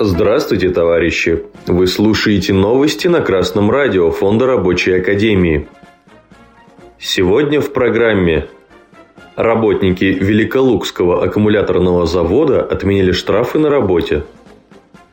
Здравствуйте, 0.00 0.70
товарищи! 0.70 1.44
Вы 1.68 1.86
слушаете 1.86 2.52
новости 2.52 3.06
на 3.06 3.20
Красном 3.20 3.70
радио 3.70 4.10
Фонда 4.10 4.44
Рабочей 4.46 4.94
Академии. 4.94 5.68
Сегодня 6.98 7.60
в 7.60 7.72
программе 7.72 8.48
Работники 9.36 10.04
Великолукского 10.04 11.22
аккумуляторного 11.22 12.06
завода 12.06 12.60
отменили 12.60 13.12
штрафы 13.12 13.60
на 13.60 13.70
работе. 13.70 14.24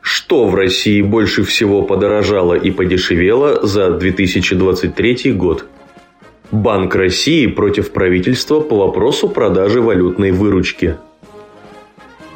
Что 0.00 0.46
в 0.46 0.56
России 0.56 1.00
больше 1.00 1.44
всего 1.44 1.82
подорожало 1.82 2.54
и 2.54 2.72
подешевело 2.72 3.64
за 3.64 3.92
2023 3.92 5.32
год? 5.32 5.64
Банк 6.50 6.96
России 6.96 7.46
против 7.46 7.92
правительства 7.92 8.58
по 8.58 8.76
вопросу 8.76 9.28
продажи 9.28 9.80
валютной 9.80 10.32
выручки– 10.32 10.96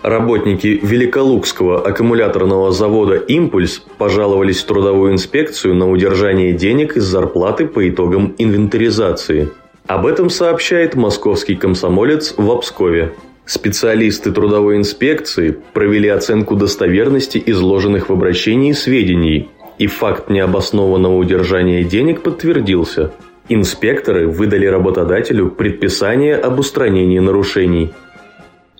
Работники 0.06 0.78
Великолукского 0.84 1.84
аккумуляторного 1.84 2.70
завода 2.70 3.16
«Импульс» 3.16 3.82
пожаловались 3.98 4.62
в 4.62 4.66
трудовую 4.66 5.12
инспекцию 5.12 5.74
на 5.74 5.90
удержание 5.90 6.52
денег 6.52 6.96
из 6.96 7.02
зарплаты 7.02 7.66
по 7.66 7.88
итогам 7.88 8.32
инвентаризации. 8.38 9.48
Об 9.88 10.06
этом 10.06 10.30
сообщает 10.30 10.94
московский 10.94 11.56
комсомолец 11.56 12.34
в 12.36 12.48
Обскове. 12.48 13.14
Специалисты 13.46 14.30
трудовой 14.30 14.76
инспекции 14.76 15.56
провели 15.72 16.08
оценку 16.08 16.54
достоверности 16.54 17.42
изложенных 17.44 18.08
в 18.08 18.12
обращении 18.12 18.74
сведений, 18.74 19.48
и 19.78 19.88
факт 19.88 20.30
необоснованного 20.30 21.16
удержания 21.16 21.82
денег 21.82 22.22
подтвердился. 22.22 23.10
Инспекторы 23.48 24.28
выдали 24.28 24.66
работодателю 24.66 25.50
предписание 25.50 26.36
об 26.36 26.60
устранении 26.60 27.18
нарушений– 27.18 27.92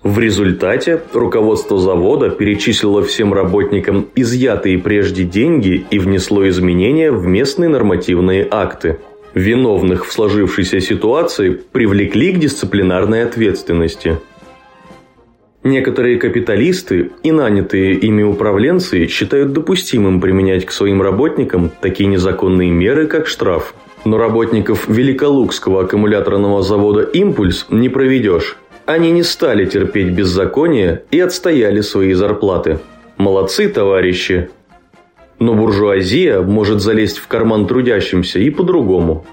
в 0.03 0.19
результате 0.19 1.01
руководство 1.13 1.79
завода 1.79 2.29
перечислило 2.29 3.01
всем 3.01 3.33
работникам 3.33 4.07
изъятые 4.15 4.77
прежде 4.77 5.23
деньги 5.23 5.85
и 5.89 5.97
внесло 5.97 6.47
изменения 6.47 7.11
в 7.11 7.25
местные 7.25 7.69
нормативные 7.69 8.47
акты. 8.49 8.99
Виновных 9.33 10.05
в 10.07 10.11
сложившейся 10.11 10.79
ситуации 10.79 11.59
привлекли 11.71 12.31
к 12.31 12.39
дисциплинарной 12.39 13.23
ответственности. 13.23 14.17
Некоторые 15.63 16.17
капиталисты 16.17 17.11
и 17.23 17.31
нанятые 17.31 17.95
ими 17.95 18.23
управленцы 18.23 19.07
считают 19.07 19.51
допустимым 19.51 20.21
применять 20.21 20.65
к 20.65 20.71
своим 20.71 21.01
работникам 21.01 21.71
такие 21.81 22.07
незаконные 22.07 22.71
меры, 22.71 23.07
как 23.07 23.27
штраф. 23.27 23.73
Но 24.05 24.17
работников 24.17 24.87
Великолукского 24.87 25.83
аккумуляторного 25.83 26.61
завода 26.61 27.01
«Импульс» 27.01 27.65
не 27.69 27.89
проведешь. 27.89 28.57
Они 28.87 29.11
не 29.11 29.21
стали 29.21 29.65
терпеть 29.65 30.11
беззаконие 30.11 31.03
и 31.11 31.19
отстояли 31.19 31.81
свои 31.81 32.13
зарплаты. 32.13 32.79
Молодцы, 33.17 33.67
товарищи! 33.67 34.49
Но 35.39 35.55
буржуазия 35.55 36.41
может 36.41 36.79
залезть 36.79 37.17
в 37.17 37.27
карман 37.27 37.67
трудящимся 37.67 38.39
и 38.39 38.49
по-другому. 38.49 39.25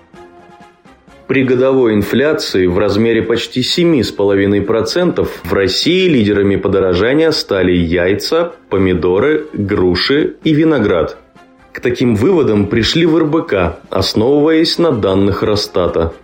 При 1.28 1.44
годовой 1.44 1.94
инфляции 1.94 2.66
в 2.66 2.80
размере 2.80 3.22
почти 3.22 3.61
7,5% 3.61 5.28
в 5.44 5.52
России 5.52 6.08
лидерами 6.08 6.56
подорожания 6.56 7.30
стали 7.30 7.70
яйца, 7.70 8.55
помидоры, 8.70 9.46
груши 9.52 10.34
и 10.42 10.52
виноград. 10.52 11.16
К 11.72 11.78
таким 11.78 12.16
выводам 12.16 12.66
пришли 12.66 13.06
в 13.06 13.16
РБК, 13.16 13.77
основываясь 13.89 14.78
на 14.78 14.91
данных 14.91 15.44
Росстата– 15.44 16.12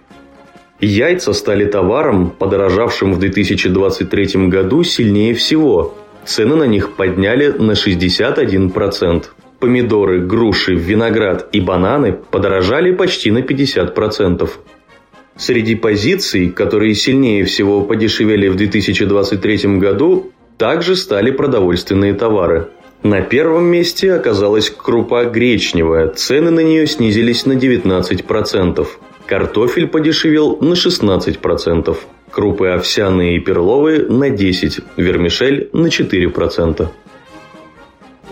Яйца 0.80 1.34
стали 1.34 1.66
товаром, 1.66 2.30
подорожавшим 2.30 3.12
в 3.12 3.18
2023 3.18 4.48
году 4.48 4.82
сильнее 4.82 5.34
всего. 5.34 5.94
Цены 6.24 6.56
на 6.56 6.64
них 6.64 6.92
подняли 6.92 7.48
на 7.48 7.72
61%. 7.72 9.24
Помидоры, 9.58 10.20
груши, 10.20 10.74
виноград 10.74 11.50
и 11.52 11.60
бананы 11.60 12.14
подорожали 12.14 12.92
почти 12.92 13.30
на 13.30 13.40
50%. 13.40 14.48
Среди 15.36 15.74
позиций, 15.74 16.48
которые 16.48 16.94
сильнее 16.94 17.44
всего 17.44 17.82
подешевели 17.82 18.48
в 18.48 18.56
2023 18.56 19.78
году, 19.78 20.32
также 20.56 20.96
стали 20.96 21.30
продовольственные 21.30 22.14
товары. 22.14 22.68
На 23.02 23.20
первом 23.20 23.64
месте 23.64 24.12
оказалась 24.12 24.70
крупа 24.70 25.24
гречневая, 25.24 26.08
цены 26.08 26.50
на 26.50 26.60
нее 26.60 26.86
снизились 26.86 27.46
на 27.46 27.52
19%. 27.52 28.86
Картофель 29.30 29.86
подешевел 29.86 30.58
на 30.60 30.72
16%, 30.72 31.96
крупы 32.32 32.66
овсяные 32.66 33.36
и 33.36 33.38
перловые 33.38 34.04
на 34.08 34.28
10%, 34.28 34.82
вермишель 34.96 35.70
на 35.72 35.86
4%. 35.86 36.88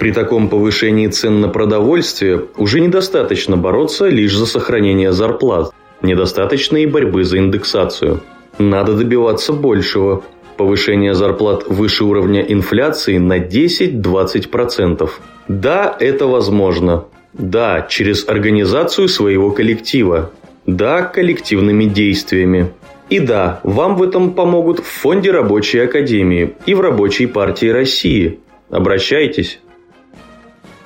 При 0.00 0.10
таком 0.10 0.48
повышении 0.48 1.06
цен 1.06 1.41
на 1.41 1.48
продовольствие 1.48 2.47
уже 2.56 2.81
недостаточно 2.81 3.56
бороться 3.56 4.09
лишь 4.09 4.36
за 4.36 4.44
сохранение 4.44 5.12
зарплат, 5.12 5.72
недостаточно 6.03 6.78
и 6.78 6.86
борьбы 6.86 7.22
за 7.22 7.38
индексацию. 7.38 8.20
Надо 8.59 8.94
добиваться 8.94 9.53
большего. 9.53 10.25
Повышение 10.56 11.15
зарплат 11.15 11.69
выше 11.69 12.03
уровня 12.03 12.41
инфляции 12.41 13.19
на 13.19 13.38
10-20%. 13.38 15.09
Да, 15.47 15.97
это 16.00 16.26
возможно. 16.26 17.04
Да, 17.34 17.86
через 17.88 18.26
организацию 18.26 19.06
своего 19.06 19.53
коллектива, 19.53 20.32
да, 20.69 21.03
коллективными 21.03 21.87
действиями. 21.87 22.71
И 23.09 23.21
да, 23.21 23.61
вам 23.62 23.97
в 23.97 24.03
этом 24.03 24.34
помогут 24.34 24.81
в 24.81 24.84
Фонде 24.84 25.31
Рабочей 25.31 25.79
Академии 25.79 26.55
и 26.67 26.75
в 26.75 26.83
Рабочей 26.83 27.27
партии 27.27 27.69
России. 27.69 28.39
Обращайтесь. 28.69 29.61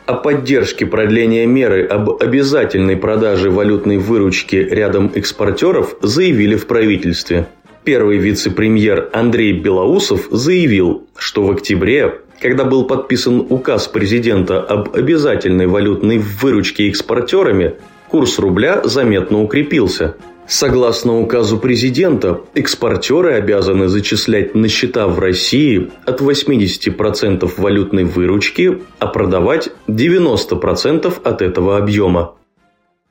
О 0.07 0.15
поддержке 0.15 0.87
продления 0.87 1.47
меры 1.47 1.85
об 1.85 2.23
обязательной 2.23 2.97
продаже 2.97 3.51
валютной 3.51 3.99
выручки 3.99 4.55
рядом 4.55 5.11
экспортеров 5.15 5.97
заявили 6.01 6.55
в 6.55 6.69
правительстве. 6.69 7.49
Первый 7.83 8.19
вице-премьер 8.19 9.11
Андрей 9.13 9.53
Белоусов 9.53 10.29
заявил, 10.31 11.09
что 11.17 11.43
в 11.43 11.51
октябре, 11.51 12.21
когда 12.41 12.65
был 12.65 12.85
подписан 12.85 13.45
указ 13.49 13.89
президента 13.89 14.61
об 14.61 14.95
обязательной 14.95 15.67
валютной 15.67 16.19
выручке 16.19 16.89
экспортерами, 16.89 17.75
курс 18.13 18.39
рубля 18.39 18.83
заметно 18.85 19.43
укрепился. 19.43 20.17
Согласно 20.47 21.19
указу 21.19 21.57
президента, 21.57 22.43
экспортеры 22.55 23.33
обязаны 23.33 23.89
зачислять 23.89 24.55
на 24.55 24.69
счета 24.69 25.09
в 25.09 25.19
России 25.19 25.91
от 26.05 26.21
80% 26.21 27.51
валютной 27.57 28.05
выручки, 28.05 28.83
а 28.99 29.07
продавать 29.07 29.71
90% 29.89 31.23
от 31.25 31.41
этого 31.41 31.79
объема. 31.79 32.35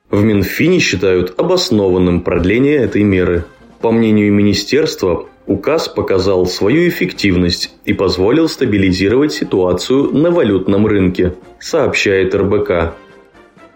В 0.08 0.22
Минфине 0.22 0.78
считают 0.78 1.34
обоснованным 1.36 2.20
продление 2.20 2.76
этой 2.76 3.02
меры. 3.02 3.44
По 3.80 3.90
мнению 3.90 4.32
министерства, 4.32 5.26
указ 5.46 5.88
показал 5.88 6.46
свою 6.46 6.88
эффективность 6.88 7.74
и 7.84 7.92
позволил 7.92 8.48
стабилизировать 8.48 9.32
ситуацию 9.32 10.12
на 10.12 10.30
валютном 10.30 10.86
рынке, 10.86 11.34
сообщает 11.58 12.36
РБК. 12.36 12.94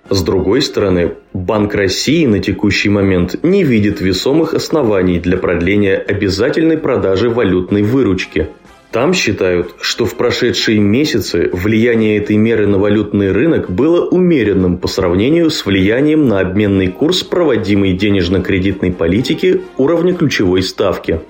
С 0.08 0.22
другой 0.22 0.62
стороны, 0.62 1.14
Банк 1.32 1.74
России 1.74 2.26
на 2.26 2.38
текущий 2.38 2.88
момент 2.88 3.42
не 3.42 3.64
видит 3.64 4.00
весомых 4.00 4.54
оснований 4.54 5.18
для 5.18 5.36
продления 5.36 5.96
обязательной 5.96 6.78
продажи 6.78 7.28
валютной 7.28 7.82
выручки. 7.82 8.48
Там 8.92 9.12
считают, 9.12 9.74
что 9.80 10.06
в 10.06 10.14
прошедшие 10.14 10.78
месяцы 10.78 11.50
влияние 11.52 12.18
этой 12.18 12.36
меры 12.36 12.68
на 12.68 12.78
валютный 12.78 13.32
рынок 13.32 13.68
было 13.68 14.06
умеренным 14.06 14.78
по 14.78 14.86
сравнению 14.86 15.50
с 15.50 15.66
влиянием 15.66 16.28
на 16.28 16.38
обменный 16.38 16.86
курс 16.86 17.24
проводимой 17.24 17.92
денежно-кредитной 17.94 18.92
политики 18.92 19.62
уровня 19.76 20.14
ключевой 20.14 20.62
ставки. 20.62 21.20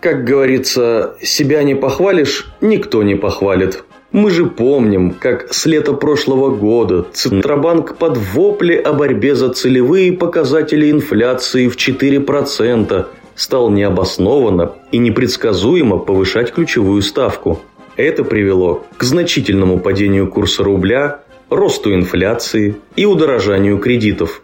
Как 0.00 0.24
говорится, 0.24 1.16
себя 1.20 1.64
не 1.64 1.74
похвалишь, 1.74 2.52
никто 2.60 3.02
не 3.02 3.16
похвалит. 3.16 3.84
Мы 4.12 4.30
же 4.30 4.44
помним, 4.44 5.12
как 5.12 5.54
с 5.54 5.64
лета 5.64 5.94
прошлого 5.94 6.54
года 6.54 7.06
Центробанк 7.14 7.96
под 7.96 8.18
вопли 8.18 8.74
о 8.74 8.92
борьбе 8.92 9.34
за 9.34 9.48
целевые 9.48 10.12
показатели 10.12 10.90
инфляции 10.90 11.66
в 11.66 11.76
4% 11.76 13.06
стал 13.34 13.70
необоснованно 13.70 14.72
и 14.90 14.98
непредсказуемо 14.98 15.96
повышать 15.96 16.52
ключевую 16.52 17.00
ставку. 17.00 17.62
Это 17.96 18.22
привело 18.22 18.84
к 18.98 19.02
значительному 19.02 19.80
падению 19.80 20.28
курса 20.28 20.62
рубля, 20.62 21.20
росту 21.48 21.94
инфляции 21.94 22.76
и 22.96 23.06
удорожанию 23.06 23.78
кредитов. 23.78 24.42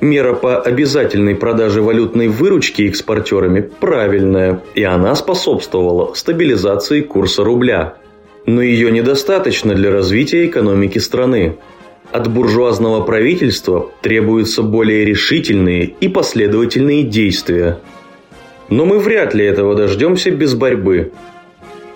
Мера 0.00 0.32
по 0.32 0.60
обязательной 0.60 1.34
продаже 1.34 1.82
валютной 1.82 2.28
выручки 2.28 2.88
экспортерами 2.88 3.68
правильная, 3.80 4.62
и 4.74 4.82
она 4.82 5.14
способствовала 5.14 6.14
стабилизации 6.14 7.02
курса 7.02 7.44
рубля– 7.44 7.92
но 8.46 8.62
ее 8.62 8.90
недостаточно 8.90 9.74
для 9.74 9.90
развития 9.90 10.46
экономики 10.46 10.98
страны. 10.98 11.56
От 12.10 12.32
буржуазного 12.32 13.02
правительства 13.02 13.90
требуются 14.00 14.62
более 14.62 15.04
решительные 15.04 15.84
и 16.00 16.08
последовательные 16.08 17.02
действия. 17.02 17.78
Но 18.70 18.86
мы 18.86 18.98
вряд 18.98 19.34
ли 19.34 19.44
этого 19.44 19.74
дождемся 19.74 20.30
без 20.30 20.54
борьбы. 20.54 21.12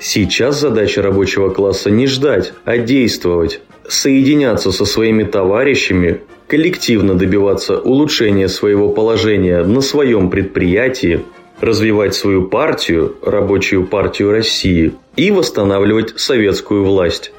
Сейчас 0.01 0.61
задача 0.61 1.01
рабочего 1.01 1.51
класса 1.51 1.91
не 1.91 2.07
ждать, 2.07 2.53
а 2.65 2.77
действовать. 2.77 3.61
Соединяться 3.89 4.73
со 4.73 4.85
своими 4.85 5.25
товарищами, 5.25 6.21
коллективно 6.49 7.15
добиваться 7.15 7.79
улучшения 7.79 8.49
своего 8.49 8.91
положения 8.91 9.65
на 9.65 9.81
своем 9.81 10.29
предприятии, 10.29 11.23
развивать 11.63 12.15
свою 12.15 12.49
партию, 12.49 13.17
Рабочую 13.23 13.87
партию 13.87 14.33
России, 14.33 14.93
и 15.17 15.31
восстанавливать 15.31 16.19
советскую 16.21 16.85
власть. 16.85 17.33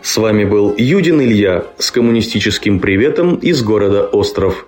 С 0.00 0.16
вами 0.16 0.44
был 0.44 0.74
Юдин 0.76 1.20
Илья 1.20 1.66
с 1.78 1.90
коммунистическим 1.90 2.80
приветом 2.80 3.36
из 3.36 3.62
города 3.62 4.04
Остров. 4.06 4.66